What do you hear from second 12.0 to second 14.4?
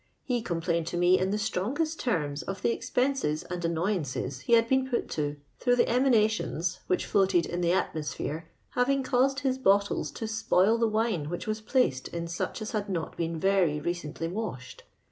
in such as had not been very recently